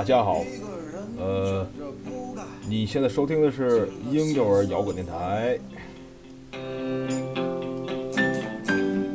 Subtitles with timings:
[0.00, 0.42] 大家好。
[1.18, 1.66] 呃，
[2.66, 5.58] 你现在收听的是婴幼儿摇滚电台。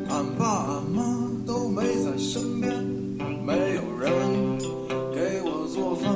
[0.07, 2.71] 俺爸俺妈都没在身边，
[3.43, 4.11] 没有人
[5.11, 6.13] 给我做饭。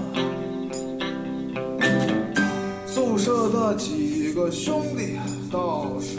[2.86, 5.18] 宿舍的几个兄弟
[5.52, 6.18] 倒是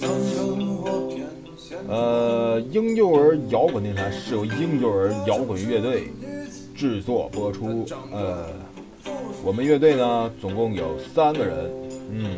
[0.00, 1.20] 能跟我谝
[1.58, 1.76] 闲。
[1.88, 6.04] 呃，婴幼儿摇滚电台是由婴幼儿摇滚乐队
[6.76, 7.86] 制作播出。
[8.12, 8.46] 呃，
[9.42, 11.70] 我们乐队呢，总共有三个人。
[12.10, 12.36] 嗯，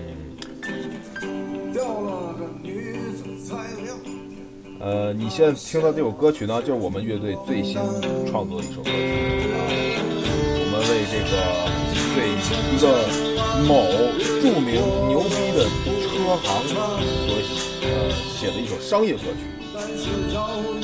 [1.74, 3.98] 掉了个女子才亮。
[4.80, 7.74] 呃，你现在听到这首歌曲呢，就是我们乐队最新
[8.30, 8.92] 创作的一首歌曲
[9.52, 9.58] 啊。
[10.60, 11.32] 我们为这个
[12.14, 12.84] 对一个
[13.66, 13.70] 某
[14.40, 15.66] 著名牛逼的
[16.06, 16.06] 车
[16.46, 16.46] 行
[17.26, 17.28] 所
[17.82, 17.86] 呃
[18.38, 20.77] 写的一首商业歌曲。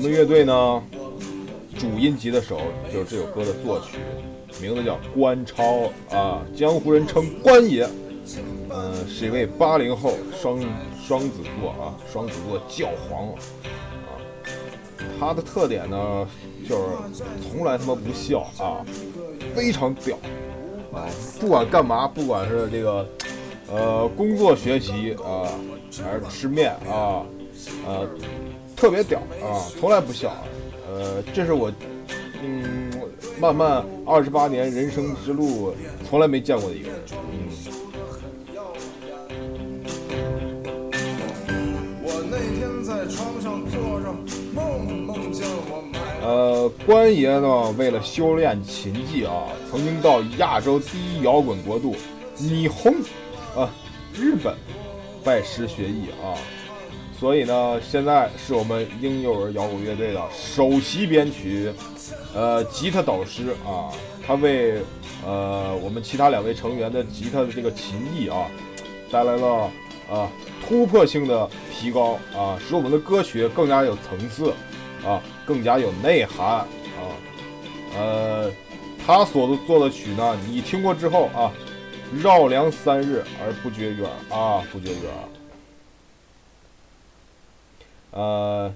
[0.00, 0.82] 们乐队呢，
[1.78, 2.58] 主音吉他手
[2.92, 3.98] 就是这首歌的作曲，
[4.60, 7.86] 名字叫关超啊，江湖人称关爷。
[8.68, 10.60] 呃，是一位八零后双
[11.04, 13.34] 双子座啊，双子座教皇啊。
[15.18, 16.26] 他的特点呢，
[16.68, 18.86] 就是从来他妈不笑啊，
[19.54, 20.16] 非常屌
[20.92, 21.04] 啊，
[21.40, 23.06] 不管干嘛，不管是这个
[23.68, 25.50] 呃工作学习啊，
[26.04, 27.26] 还是吃面啊，
[27.84, 28.08] 呃，
[28.80, 30.32] 特别屌啊，从来不笑。
[30.88, 31.70] 呃，这是我
[32.42, 32.90] 嗯
[33.38, 35.74] 漫漫二十八年人生之路
[36.08, 36.98] 从来没见过的一个人。
[37.12, 37.48] 嗯，
[42.02, 44.10] 我那天在床上坐着，
[44.54, 45.84] 梦梦见我
[46.22, 51.94] 呃，关爷呢，为了修炼琴技啊，曾经到亚洲第一摇滚国度
[52.38, 52.94] 霓虹
[53.54, 53.68] 啊
[54.14, 54.54] 日本
[55.22, 56.32] 拜师学艺啊，
[57.20, 61.70] 所以呢，现在是我们婴幼儿摇滚乐队的首席编曲，
[62.34, 63.92] 呃，吉他导师啊，
[64.26, 64.80] 他为
[65.26, 68.46] 呃我们其他两位成员的吉他的这个琴艺啊，
[69.12, 69.70] 带来了
[70.10, 70.30] 啊
[70.66, 74.54] 突破性的提高啊，使我们的歌曲更加有层次
[75.06, 76.66] 啊，更加有内涵啊。
[77.98, 78.50] 呃，
[79.06, 81.52] 他所做的曲呢，你听过之后啊，
[82.22, 85.39] 绕梁三日而不觉远啊，不觉远。
[88.12, 88.72] 呃，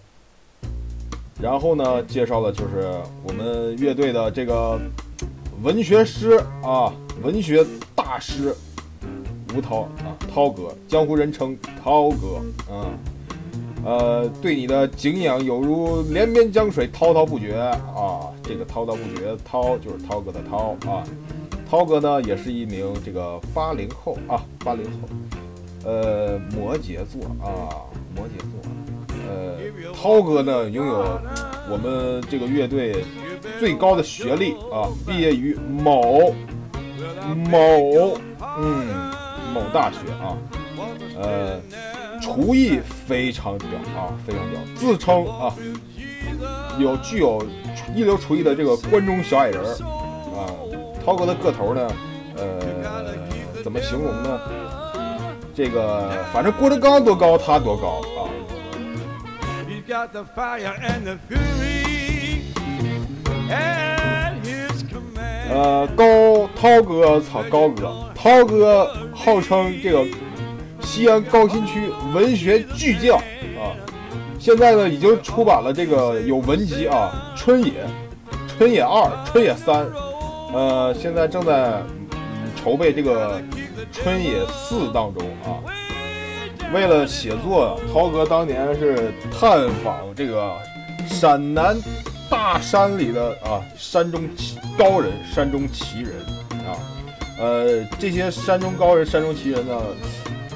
[1.41, 4.81] 然后呢，介绍的就是我们乐队的这个
[5.63, 7.65] 文学师啊，文学
[7.95, 8.55] 大师
[9.55, 12.91] 吴涛啊，涛哥，江湖人称涛哥啊。
[13.87, 18.33] 呃，对你的敬仰犹如连绵江水，滔滔不绝啊！
[18.43, 21.05] 这个滔滔不绝，涛就是涛哥的涛啊。
[21.69, 25.09] 涛哥呢，也是一名这个八零后啊，八零后，
[25.85, 27.85] 呃，摩羯座啊，
[28.17, 28.74] 摩羯座。
[29.95, 31.21] 涛哥呢，拥有
[31.71, 33.05] 我们这个乐队
[33.59, 36.35] 最高的学历啊，毕业于某
[37.51, 38.17] 某
[38.59, 39.13] 嗯
[39.53, 40.37] 某大学啊，
[41.21, 41.61] 呃。
[42.23, 45.55] 厨艺非常屌啊，非常屌，自称啊
[46.79, 47.45] 有具有
[47.95, 50.49] 一流厨艺的这个关中小矮人啊。
[51.05, 51.87] 涛哥的个头呢，
[52.39, 54.41] 呃，怎么形容呢？
[55.55, 58.24] 这个反正郭德纲多高，他多高啊。
[59.87, 62.43] He's got the fire and the fury
[63.51, 65.51] at his command.
[65.51, 70.03] 呃，高涛哥，操高哥，涛哥号称这个
[70.81, 73.19] 西安高新区文学巨匠
[73.59, 73.77] 啊，
[74.39, 77.71] 现在呢已经出版了这个有文集啊，《春野》
[78.57, 79.85] 《春野二》《春野三》，
[80.55, 81.83] 呃，现在正在、
[82.57, 83.39] 筹备这个
[83.93, 85.61] 《春野四》当中啊。
[86.75, 90.53] 为了写作，涛哥当年是探访这个
[91.07, 91.77] 陕南
[92.29, 96.11] 大山里的啊山中奇高人、山中奇人
[96.67, 96.75] 啊，
[97.39, 99.81] 呃，这些山中高人、山中奇人呢，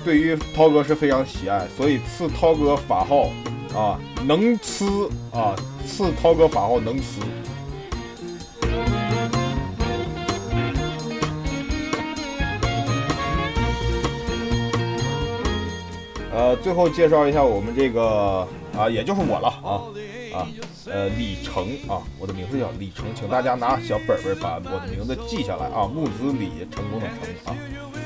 [0.04, 3.30] 对于涛哥是非常喜爱，所以赐涛哥法号
[3.72, 5.54] 啊能呲啊，
[5.86, 7.22] 赐涛哥法号能呲。
[16.38, 18.46] 呃，最后介绍一下我们这个
[18.78, 19.82] 啊，也就是我了啊
[20.32, 20.46] 啊，
[20.86, 27.56] 呃，李成啊，我的名字叫李成，请大家拿小本本把我的名字记下来啊，木子李，成功的成啊，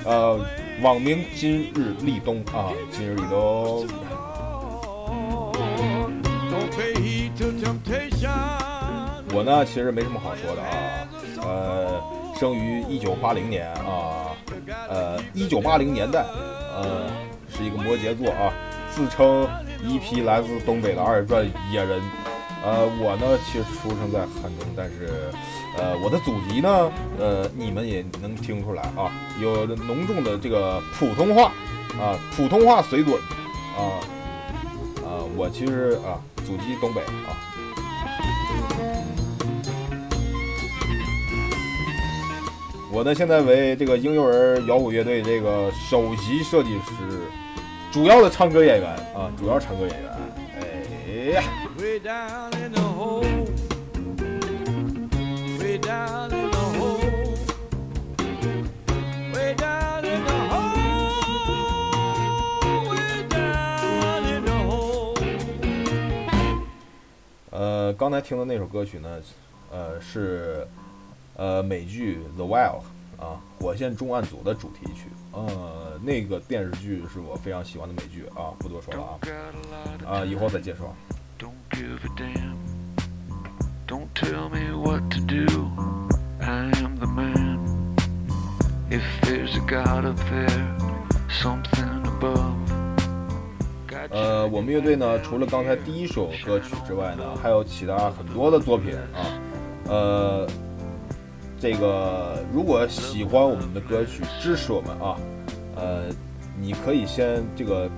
[0.07, 0.41] 呃，
[0.81, 3.87] 网名今日立冬啊，今日立冬。
[9.35, 11.07] 我呢，其实没什么好说的啊，
[11.43, 12.03] 呃，
[12.41, 14.33] 生于一九八零年啊，
[14.89, 16.25] 呃，一九八零年代，
[16.75, 17.11] 呃，
[17.57, 18.53] 是一个摩羯座啊，
[18.91, 19.47] 自称
[19.83, 22.01] 一批来自东北的二转野人，
[22.65, 25.31] 呃，我呢其实出生在汉中，但是，
[25.77, 31.53] 呃，我的祖籍呢，呃，你们也能听出来啊，有浓重的这个普通话
[32.01, 33.15] 啊，普通话水准
[33.77, 34.01] 啊，
[35.05, 37.37] 啊，我其实啊，祖籍东北啊。
[42.95, 47.23] 我呢，现在为这个婴幼儿摇滚乐队这个首席设计师，
[47.93, 50.11] 主要的唱歌演员啊，主要唱歌演员。
[50.57, 50.63] 哎
[51.35, 51.43] 呀.
[67.51, 69.21] 呃，刚才听的那首歌曲呢，
[69.71, 70.67] 呃，是
[71.37, 72.81] 呃美剧《The Wire》
[73.23, 75.11] 啊，《火线重案组》的主题曲。
[75.33, 79.19] 呃，那个电视剧是我非常喜欢的美剧啊，不多说了啊
[80.07, 80.95] 啊，以后再介绍。
[83.89, 85.47] Don't tell me what to do.
[86.41, 87.59] I am the man.
[88.91, 90.67] If there's a God up there,
[91.29, 92.53] something above.
[94.11, 99.41] 呃，我们乐队呢，除了刚才第一首歌曲之外呢，还有其他很多的作品啊。
[99.87, 100.47] 呃，
[101.63, 105.17] 这个如果喜欢我们的歌曲，支持我们啊，
[105.77, 106.07] 呃，
[106.61, 107.89] 你可以先这个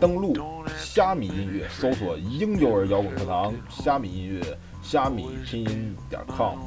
[0.00, 0.36] 登录
[0.76, 4.42] 虾米音乐，搜索“婴幼儿摇滚课堂”，虾米音乐，
[4.82, 6.58] 虾米拼音点 com。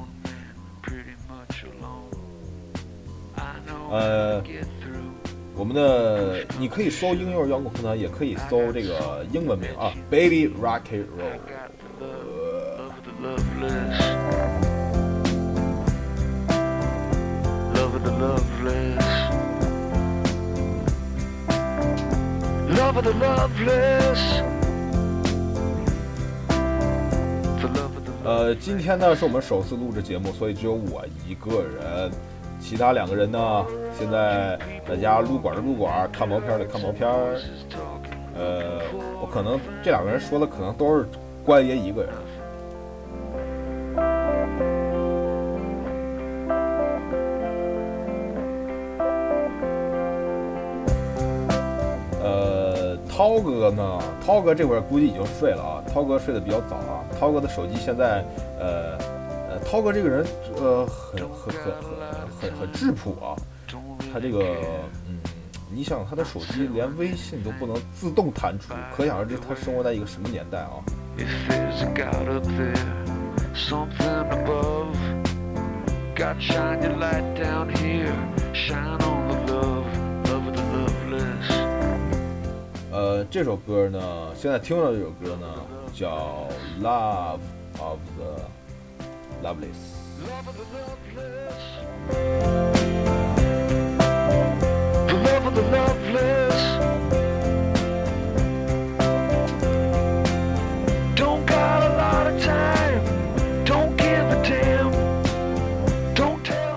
[3.91, 4.41] 呃
[5.55, 11.35] 我们的你可以搜“婴幼儿摇滚课堂”，也可以搜这个英文名啊，“Baby Rock and Roll”。
[13.21, 14.08] Got
[18.05, 19.29] lovelace
[22.77, 24.43] love of the lovelace
[28.23, 32.11] 呃今天呢是我们首次录制节目所以只有我一个人。
[32.59, 33.65] 其他两个人呢
[33.97, 37.09] 现在在家撸管的撸管看毛片的看毛片
[38.35, 38.81] 呃
[39.21, 41.05] 我可能这两个人说的可能都是
[41.43, 42.28] 关爷一个人。
[53.19, 53.99] 涛哥呢？
[54.25, 55.83] 涛哥这会儿估计已经睡了啊。
[55.93, 57.03] 涛哥睡得比较早啊。
[57.19, 58.23] 涛哥的手机现在，
[58.57, 58.97] 呃，
[59.49, 60.25] 呃，涛哥这个人，
[60.55, 61.91] 呃，很很很很
[62.39, 63.35] 很很质朴啊。
[64.13, 64.39] 他这个，
[65.05, 65.19] 嗯，
[65.69, 70.79] 你想他的手机连微信都不能自动弹出，可想而知他生活在一个什么年代啊！
[82.91, 83.99] 呃，这首歌呢，
[84.35, 85.47] 现在听到这首歌呢，
[85.93, 86.47] 叫
[86.83, 87.39] 《Love
[87.79, 88.35] of the
[89.43, 89.67] Loveless》。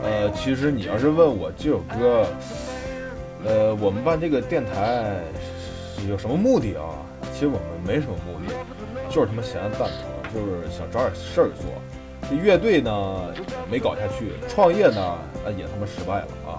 [0.05, 2.27] 呃，其实你要是问我这首歌，
[3.47, 5.17] 呃，我们办这个电台
[6.09, 6.85] 有什么目的啊？
[7.33, 8.55] 其实我们没什么目的，
[9.09, 11.67] 就是他妈闲的蛋疼，就是想找点事儿做。
[12.29, 13.35] 这乐队呢
[13.71, 15.19] 没搞下去，创业呢
[15.57, 16.59] 也他妈失败了啊。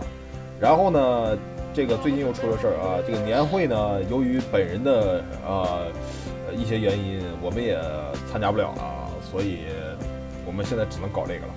[0.60, 1.38] 然后呢，
[1.74, 5.88] 这个最近又出了事儿啊，这个年会呢，由于本人的、呃
[6.56, 7.82] 一些原因，我们也
[8.32, 9.66] 参加不了了，所以
[10.46, 11.54] 我们现在只能搞这个了。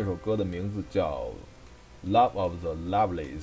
[0.00, 1.26] 那首歌的名字叫
[2.08, 3.42] 《Love of the Lovelies》。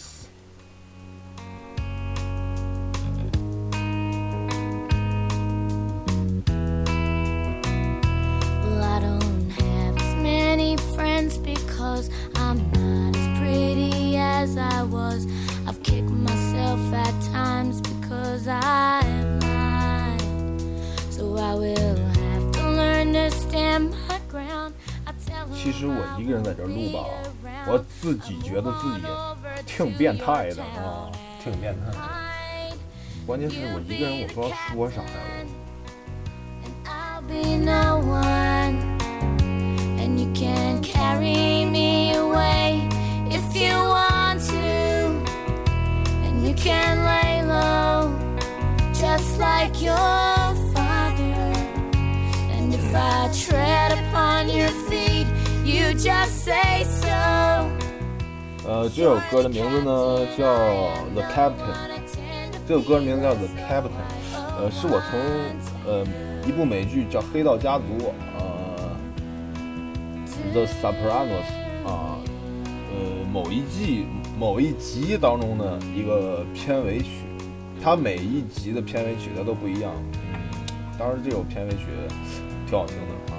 [25.86, 27.06] 实我一个人在这录吧，
[27.68, 29.02] 我自己觉得自己
[29.66, 31.12] 挺变态的啊，
[31.44, 31.98] 挺变态的。
[33.26, 35.08] 关键是我一个人，我说说啥呀。
[37.98, 38.04] 我
[55.94, 57.08] just say so.
[58.68, 60.44] 呃，这首歌的名字呢叫
[61.14, 61.54] 《The Captain》，
[62.68, 63.84] 这首歌的名字叫《The Captain》，
[64.58, 65.20] 呃，是我从
[65.86, 66.04] 呃
[66.48, 67.84] 一部美剧叫《黑道家族》
[68.38, 68.98] 呃
[70.54, 71.46] 《The Sopranos》
[71.88, 72.18] 啊，
[72.66, 74.08] 呃某一季
[74.40, 77.10] 某一集当中的一个片尾曲，
[77.84, 80.40] 它每一集的片尾曲它都不一样，嗯，
[80.98, 81.86] 当然这首片尾曲
[82.68, 83.35] 挺好听的。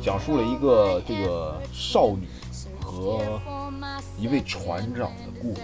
[0.00, 2.28] 讲述了一个这个少女
[2.80, 3.40] 和
[4.18, 5.60] 一位船长的故事。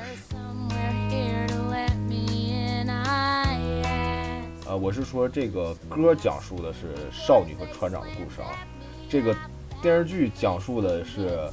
[4.66, 8.66] 呃，我是说这个歌讲述的是少女和船长的故事啊，
[9.08, 9.36] 这个
[9.80, 11.48] 电视剧讲述的是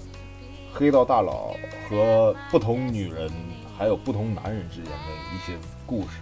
[0.74, 1.54] 黑道大佬
[1.90, 3.30] 和不同女人
[3.78, 4.98] 还有不同男人之间的
[5.36, 6.18] 一些故事。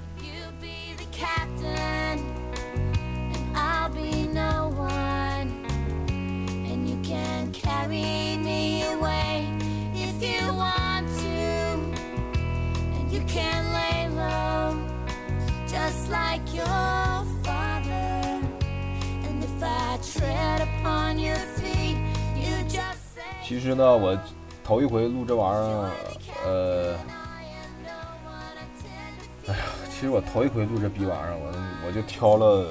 [23.43, 24.15] 其实呢，我
[24.63, 25.89] 头一回录这玩意儿，
[26.45, 26.95] 呃，
[29.47, 29.59] 哎呀，
[29.89, 32.67] 其实我头一回录这逼玩意儿，我我就挑了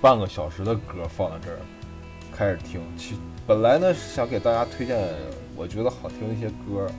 [0.00, 1.58] 半个小时的歌放在这儿，
[2.36, 2.80] 开始听。
[2.98, 4.98] 其本来呢是想给大家推荐
[5.54, 6.90] 我觉得好听的一些歌，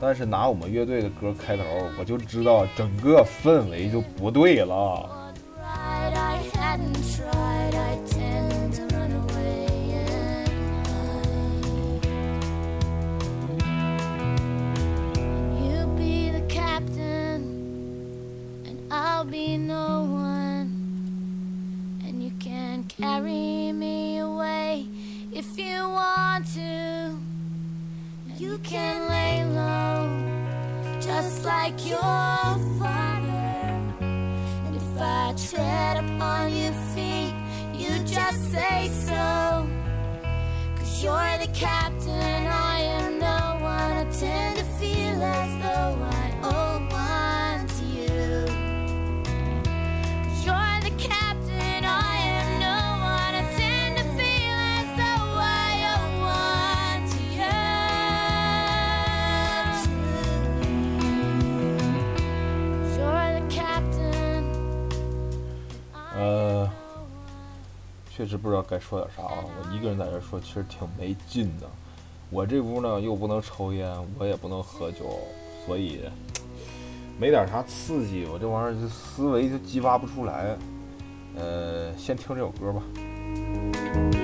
[0.00, 1.62] 但是拿我们乐队的歌开头，
[1.96, 5.08] 我就知道整个氛围就不对了。
[19.22, 20.68] I'll be no one.
[22.04, 24.88] And you can carry me away
[25.32, 26.60] if you want to.
[26.60, 32.00] And you can lay low, just like your
[32.80, 33.70] father.
[34.00, 37.32] And if I tread upon your feet,
[37.72, 39.68] you just say so.
[40.78, 43.98] Cause you're the captain, I am no one.
[43.98, 45.61] I tend to feel as
[68.22, 69.44] 确实不知道该说点啥啊。
[69.44, 71.68] 我一个人在这说，其实挺没劲的。
[72.30, 75.18] 我这屋呢又不能抽烟，我也不能喝酒，
[75.66, 76.02] 所以
[77.18, 80.56] 没点啥刺激，我这玩意儿就思维就激发不出来。
[81.34, 84.21] 呃，先听这首歌吧。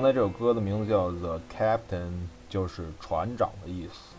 [0.00, 2.06] 刚才这首歌的名字叫《The Captain》，
[2.48, 4.14] 就是船长的意思。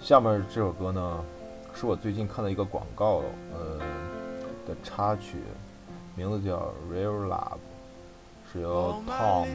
[0.00, 1.24] 下面这首歌呢，
[1.72, 3.22] 是我最近看的一个广告，
[3.54, 3.78] 呃
[4.66, 5.36] 的插曲，
[6.16, 6.56] 名字叫
[6.92, 7.38] 《Real Love》，
[8.52, 9.46] 是由 Tom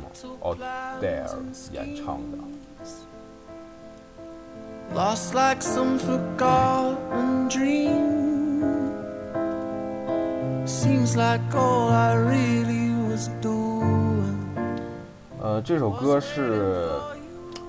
[0.41, 2.37] Odell 演唱的。
[4.95, 8.21] Lost like some forgotten dream.
[10.65, 13.70] Seems like all I really was doing.
[15.41, 16.87] 呃，这首歌是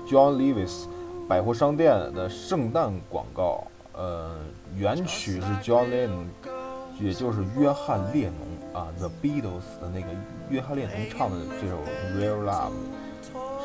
[0.07, 0.85] John Lewis
[1.27, 4.35] 百货商店的圣诞广告，呃，
[4.77, 6.27] 原曲是 John Lennon，
[6.99, 10.07] 也就是约翰列侬啊，The Beatles 的那个
[10.51, 11.79] 约翰列侬唱的这首
[12.15, 12.73] Real Love，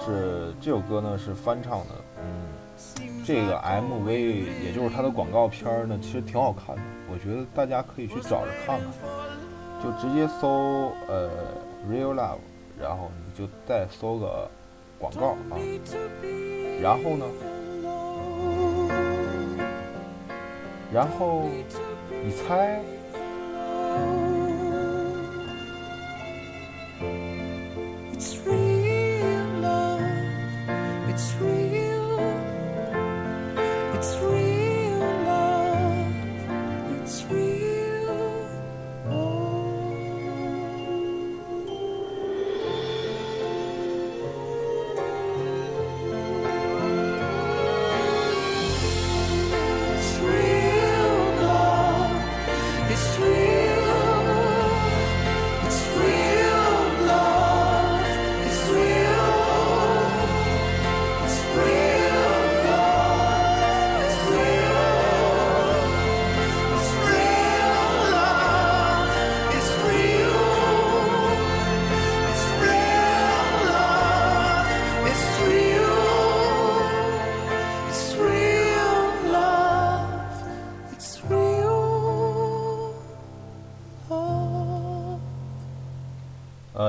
[0.03, 4.09] 是这首歌呢是翻唱的，嗯，这个 MV
[4.65, 11.29] 也就是它的广告片呢，其实挺好看的，我觉得大家可以去找着看看，就直接搜呃
[11.87, 12.39] Real Love，
[12.81, 14.51] 然后就再搜个
[14.99, 15.55] 广告啊。
[16.83, 17.25] 然后呢？
[20.93, 21.49] 然后
[22.25, 22.83] 你猜？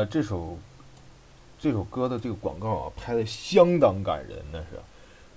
[0.06, 0.58] 这首
[1.60, 4.80] 这首歌的这个广告啊，拍的相当感人，那是。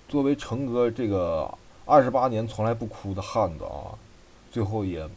[0.09, 1.53] 作为成哥这个
[1.87, 3.97] 二十八年从来不哭的汉子啊，
[4.51, 5.09] 最后也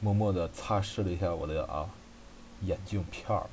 [0.00, 1.86] 默默的擦拭了一下我的啊
[2.62, 3.46] 眼镜片儿。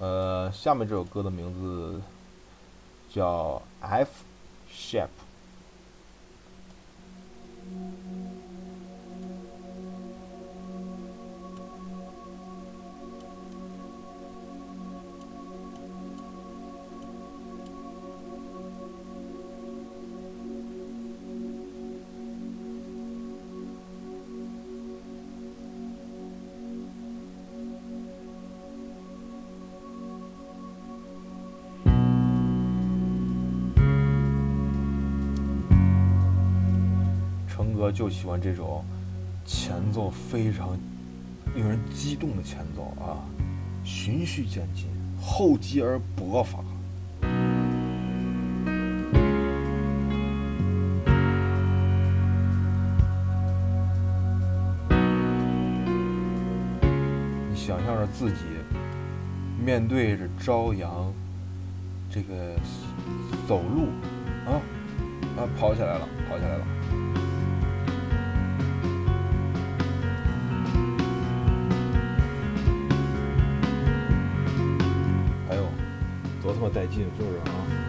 [0.00, 2.00] 呃，下面这首歌的名字
[3.08, 4.10] 叫 F
[4.68, 5.08] Shape。
[38.02, 38.84] 就喜欢这种
[39.44, 40.76] 前奏非常
[41.54, 43.22] 令人激动的前奏啊，
[43.84, 44.88] 循序渐进，
[45.20, 46.58] 厚积而薄发。
[57.48, 58.38] 你想象着自己
[59.64, 60.90] 面对着朝阳，
[62.10, 62.56] 这个
[63.46, 63.90] 走路
[64.44, 64.58] 啊
[65.36, 66.66] 啊，跑起来了，跑起来了。
[76.62, 77.81] 多带劲，是不是啊？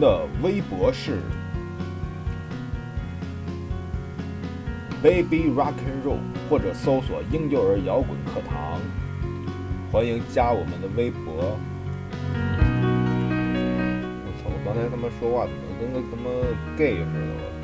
[0.00, 1.20] 的微博是
[5.02, 8.80] Baby Rock and Roll，或者搜索“婴幼儿摇滚课堂”，
[9.92, 11.58] 欢迎加我们的微博。
[14.24, 14.50] 我操！
[14.50, 16.28] 我刚才他妈说话怎么跟个他妈
[16.76, 17.34] gay 似的？
[17.34, 17.57] 我。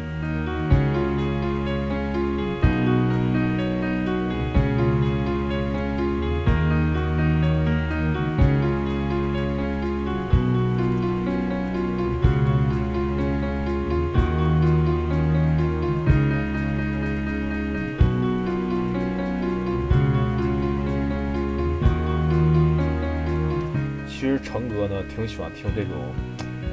[24.54, 26.14] 成哥呢挺喜欢听这种，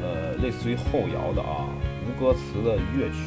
[0.04, 1.66] 呃，类似于后摇的啊，
[2.06, 3.26] 无歌词的乐曲，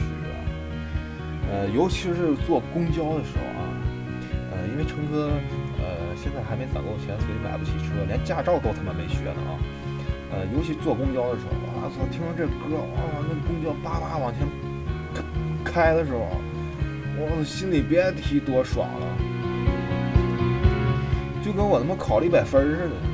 [1.51, 3.67] 呃，尤其是坐公交的时候啊，
[4.53, 5.33] 呃，因为成哥
[5.83, 9.59] 呃现在还没攒够钱，所以买不起车，连驾照都他妈没学呢啊，
[10.31, 11.51] 呃，尤其坐公交的时候，
[11.83, 14.47] 我操，听着这歌，哇，那公交叭叭往前
[15.65, 16.31] 开的时候，
[17.19, 19.19] 我心里别提多爽了，
[21.43, 23.14] 就跟我他妈考了一百分似的。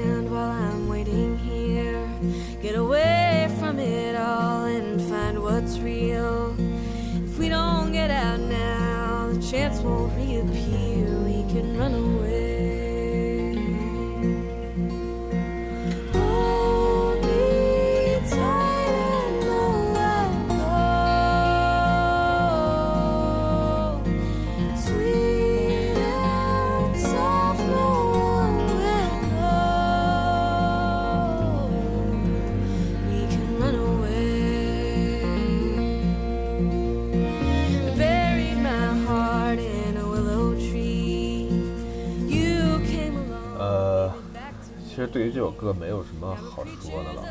[45.11, 47.23] 对于这首歌没有什么好说的了，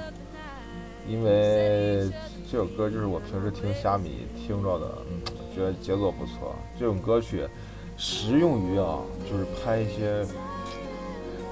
[1.09, 2.11] 因为
[2.51, 5.23] 这首歌就是我平时听虾米听着的，嗯，
[5.57, 6.55] 觉得节奏不错。
[6.79, 7.49] 这种歌曲
[7.97, 10.27] 适用于啊，就是拍一些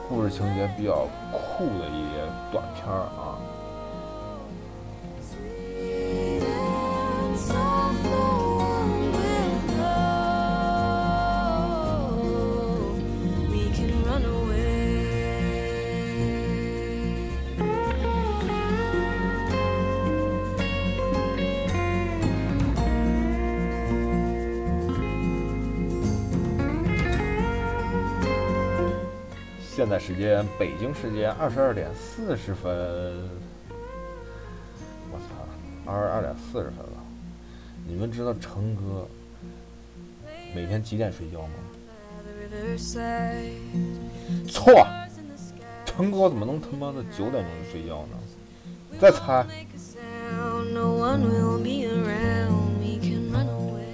[0.06, 2.20] 故事情节比较酷的一些
[2.52, 3.37] 短片儿啊。
[29.88, 32.70] 现在时间北京时间二十二点四十分，
[35.10, 37.02] 我操，二十二点四十分了。
[37.86, 39.08] 你们知道成哥
[40.54, 41.54] 每天几点睡觉吗？
[44.46, 44.86] 错，
[45.86, 48.18] 成哥怎么能他妈的九点钟就睡觉呢？
[49.00, 50.74] 再猜，Make a sound.
[50.74, 52.76] No one will be around.
[52.78, 53.88] We can run away.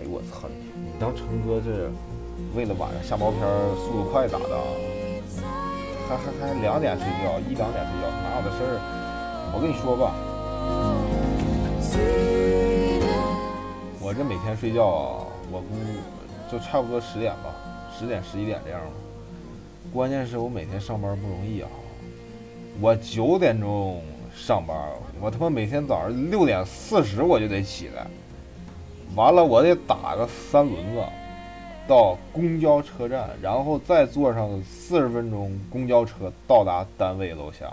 [0.00, 0.56] 哎呦我操你！
[0.84, 1.90] 你当成哥这
[2.54, 3.40] 为了晚上下毛片
[3.76, 4.89] 速度快打的啊？
[6.10, 8.80] 还还还两点睡觉，一两点睡觉，哪有的事儿？
[9.54, 10.12] 我跟你说吧，
[14.00, 15.66] 我这每天睡觉啊，我估
[16.50, 17.54] 就差不多十点吧，
[17.96, 18.86] 十点十一点这样吧。
[19.92, 21.68] 关键是我每天上班不容易啊，
[22.80, 24.02] 我九点钟
[24.34, 24.76] 上班，
[25.20, 28.04] 我他妈每天早上六点四十我就得起来，
[29.14, 31.04] 完了我得打个三轮子
[31.88, 37.72] 到公交车站，然后再坐上四十分钟公交车到达单位楼下。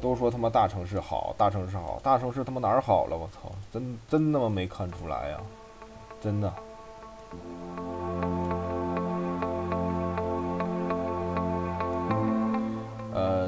[0.00, 3.16] 都说他妈大城市好，大城市好，大城市他妈哪儿好了？
[3.16, 5.40] 我操，真真他妈没看出来呀，
[6.20, 6.52] 真的。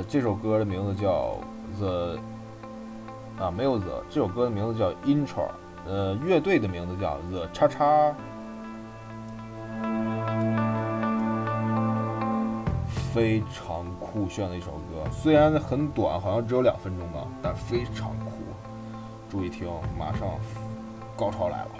[0.06, 1.36] 这首歌的名字叫
[1.78, 2.18] The，
[3.38, 5.48] 啊，没有 The，这首歌的名字叫 Intro，
[5.86, 8.14] 呃，乐队的名字叫 The 叉叉。
[13.12, 18.36] 非常酷炫的一首歌，虽然很短，好像只有两分钟吧，但非常酷。
[19.28, 20.28] 注意听，马上
[21.16, 21.70] 高潮来了，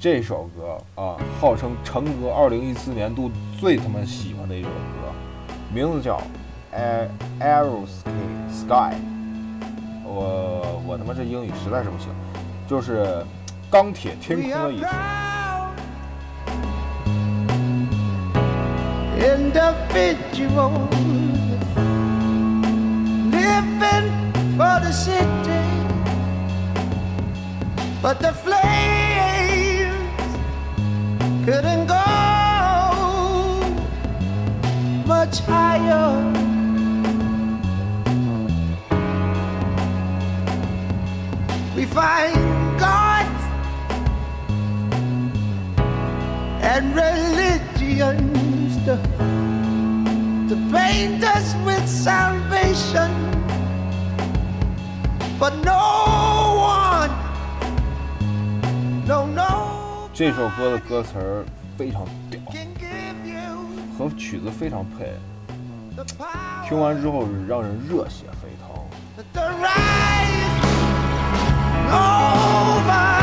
[0.00, 5.12] 这首歌啊，号称成哥二零一四年度最他妈喜欢的一首歌，
[5.74, 6.20] 名字叫
[6.76, 7.08] 《Air
[7.40, 8.06] Aerosky
[8.48, 8.94] Sky》。
[10.04, 12.10] 我我他妈这英语实在是不行，
[12.68, 13.24] 就是
[13.68, 14.86] 钢铁天空的意思。
[31.50, 32.04] Couldn't go
[35.06, 36.10] much higher.
[41.74, 42.36] We find
[42.78, 43.42] gods
[46.70, 48.94] and religions to,
[50.50, 53.10] to paint us with salvation.
[55.40, 55.84] But no
[56.76, 57.12] one,
[59.06, 59.47] no, no,
[60.18, 61.44] 这首歌的歌词儿
[61.76, 62.40] 非常屌
[63.96, 65.12] 和曲子非常配。
[66.68, 68.68] 听完之后让人热血沸腾。
[72.84, 73.17] My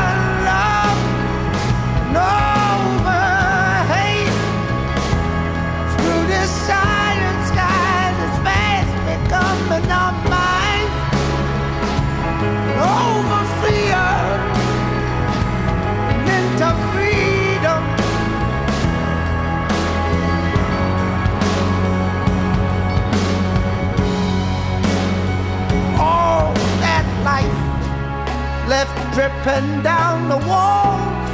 [29.56, 31.30] dripping down the walls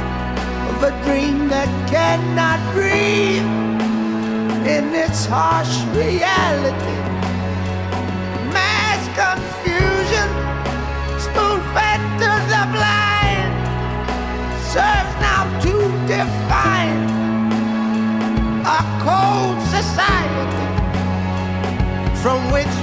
[0.69, 3.43] of a dream that cannot breathe
[4.67, 6.97] in its harsh reality.
[8.53, 10.29] Mass confusion,
[11.19, 13.53] spoon fed to the blind,
[14.71, 15.73] serves now to
[16.07, 17.03] define
[18.65, 20.63] a cold society
[22.21, 22.82] from which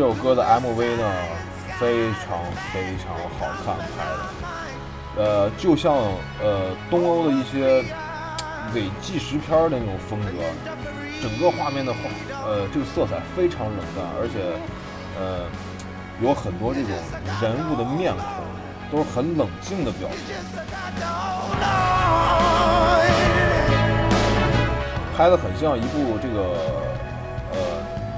[0.00, 1.04] 这首歌的 MV 呢，
[1.78, 2.40] 非常
[2.72, 5.94] 非常好看拍的，呃，就像
[6.42, 7.84] 呃东欧的一些
[8.74, 10.30] 伪纪实片的那种风格，
[11.20, 11.98] 整个画面的画
[12.46, 14.40] 呃这个色彩非常冷淡，而且
[15.20, 15.44] 呃
[16.26, 16.90] 有很多这种
[17.42, 18.24] 人物的面孔
[18.90, 20.34] 都是很冷静的表现，
[25.14, 26.79] 拍的很像一部这个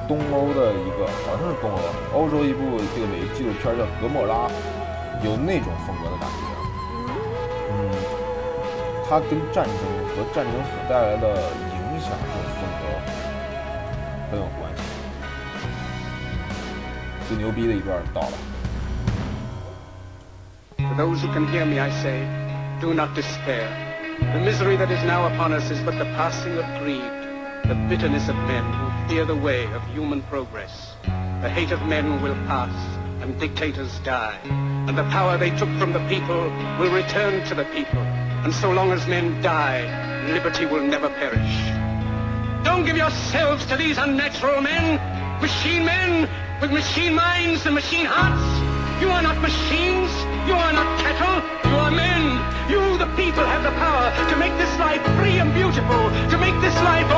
[0.09, 1.79] 东欧的一个，好像是东欧，
[2.19, 4.49] 欧洲一部这个伪纪录片叫《格莫拉》，
[5.25, 6.37] 有那种风格的感觉。
[7.71, 7.73] 嗯，
[9.09, 9.75] 它跟战争
[10.11, 12.83] 和战争所带来的影响这种风格
[14.31, 14.83] 很有关系。
[17.29, 18.33] 最牛逼的一段到了。
[20.79, 22.27] To those who can hear me, I say,
[22.81, 23.69] do not despair.
[24.21, 27.03] The misery that is now upon us is but the passing of greed,
[27.73, 30.93] the bitterness of men who fear the way of human progress.
[31.41, 32.75] The hate of men will pass,
[33.23, 36.43] and dictators die, and the power they took from the people
[36.79, 38.01] will return to the people.
[38.45, 39.81] And so long as men die,
[40.31, 41.55] liberty will never perish.
[42.63, 45.01] Don't give yourselves to these unnatural men,
[45.41, 46.29] machine men
[46.61, 48.73] with machine minds and machine hearts.
[49.03, 50.15] You are not machines.
[50.47, 51.43] You are not cattle.
[51.71, 52.39] You are men.
[52.71, 56.55] You, the people, have the power to make this life free and beautiful, to make
[56.63, 57.11] this life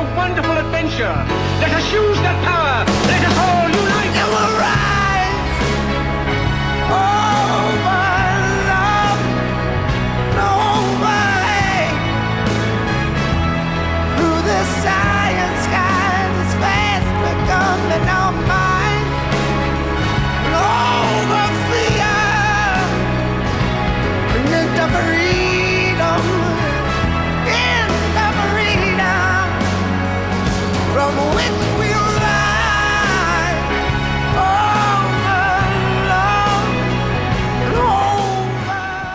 [0.95, 1.35] adventure.
[1.61, 2.64] Let us use that power.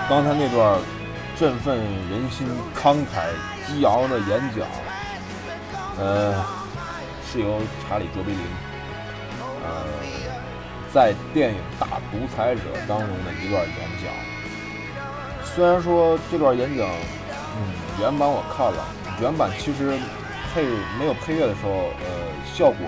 [0.09, 0.79] 刚才那段
[1.37, 3.29] 振奋人心、慷慨
[3.67, 4.67] 激昂的演讲，
[5.99, 6.33] 呃，
[7.31, 8.41] 是由查理·卓别林，
[9.63, 9.85] 呃，
[10.91, 14.11] 在电影《大独裁者》当中的一段演讲。
[15.45, 17.69] 虽然说这段演讲，嗯，
[17.99, 18.83] 原版我看了，
[19.21, 19.95] 原版其实
[20.51, 20.65] 配
[20.97, 22.09] 没有配乐的时候，呃，
[22.51, 22.87] 效果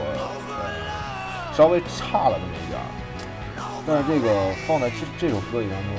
[0.50, 2.82] 呃稍微差了那么一点，
[3.86, 5.92] 但是这个放在这这首歌里当中，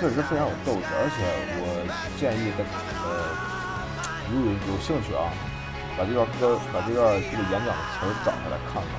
[0.00, 1.18] 确实非常有斗志，而且
[1.58, 1.62] 我
[2.20, 2.62] 建议大
[3.02, 3.34] 呃，
[4.30, 5.26] 如果有兴趣啊，
[5.98, 8.94] 把这段歌把这段这个演讲的词找下来看看，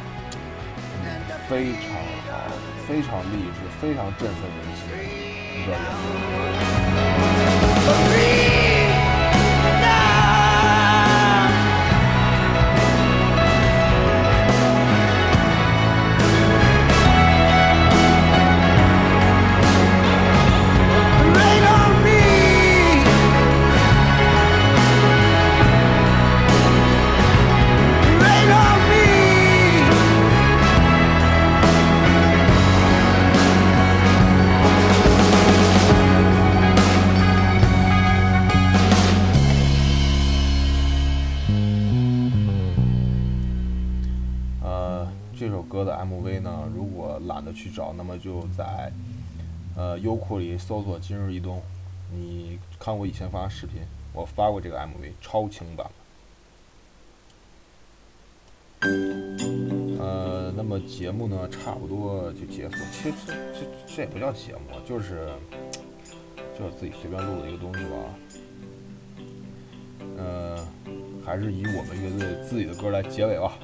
[1.06, 1.08] 嗯，
[1.48, 1.96] 非常
[2.28, 2.52] 好，
[2.86, 5.00] 非常励志，非常振奋人心的
[5.56, 5.88] 一段演
[8.76, 8.79] 讲。
[47.60, 48.89] 去找，那么就在
[49.76, 51.62] 呃优酷里搜索“今日一动”。
[52.12, 53.82] 你看我以前发的视频，
[54.13, 55.86] 我发过这个 MV 超清版。
[60.00, 62.78] 呃，那么节目呢，差不多就结束。
[62.93, 65.30] 其实这这这也不叫节目，就是
[66.58, 67.95] 就是自己随便录的一个东西吧。
[70.17, 70.67] 呃，
[71.26, 73.60] 还是以我们乐队自己的歌来结尾吧。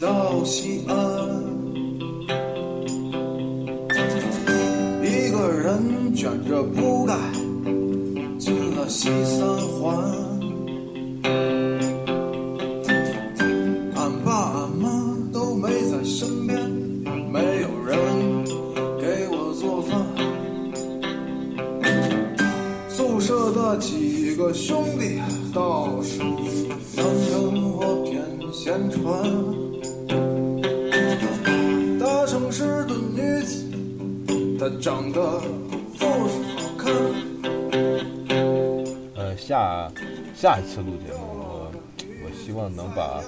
[0.00, 0.96] 到西安，
[5.04, 7.14] 一个人卷着铺盖
[8.38, 9.94] 进了西三环。
[13.94, 14.88] 俺爸俺妈
[15.34, 16.58] 都没在身边，
[17.30, 17.98] 没有人
[18.98, 20.00] 给我做饭。
[22.88, 25.20] 宿舍的几个兄弟
[25.52, 26.20] 倒是
[26.96, 29.39] 能跟我偏闲传。
[34.80, 35.20] 长得
[35.98, 36.26] 不好
[36.78, 36.90] 看。
[39.14, 39.92] 呃，下
[40.34, 41.70] 下一次录节目，我
[42.24, 43.22] 我希望能把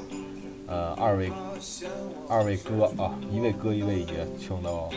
[0.66, 1.30] 呃二位
[2.26, 4.88] 二位哥啊，一位哥一位爷请到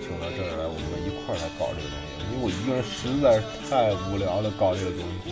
[0.00, 2.16] 请到这儿来，我们一块儿来搞这个东西。
[2.32, 5.28] 因为我一个人实在是太无聊了，搞这个东西。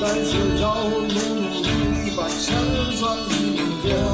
[0.00, 0.30] 但是
[0.60, 2.54] 要努努力把钱
[2.96, 4.12] 赚一明天，好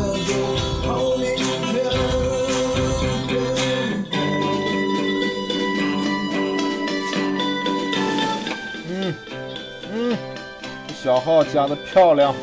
[11.02, 12.34] 小号加的漂亮。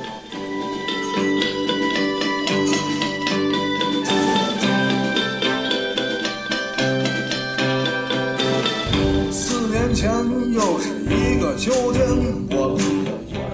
[9.32, 10.12] 四年前
[10.52, 12.04] 又是一个秋天，
[12.50, 12.76] 我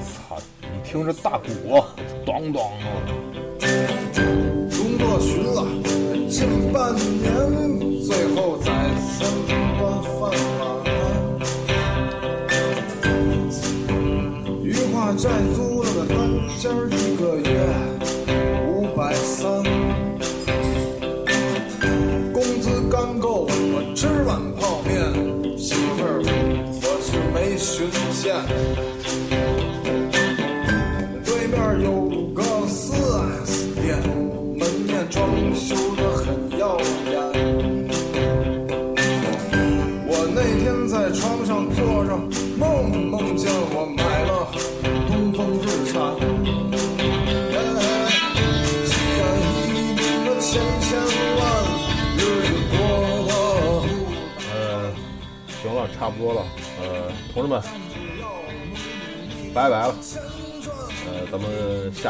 [0.02, 0.38] 操！
[0.62, 1.84] 你听这大鼓，
[2.26, 2.72] 咚咚啊！
[4.72, 5.68] 工作寻了
[6.30, 7.78] 近半年，
[8.08, 8.72] 最后在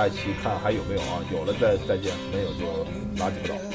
[0.03, 1.23] 下一期看还有没有啊？
[1.31, 2.65] 有了再再见，没有就
[3.17, 3.72] 拉鸡巴倒。